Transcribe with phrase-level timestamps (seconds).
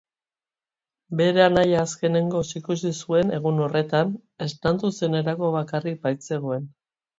[1.19, 4.17] Bere anaia azkenengoz ikusi zuen egun horretan,
[4.49, 6.69] esnatu zenerako bakarrik baitzegoen.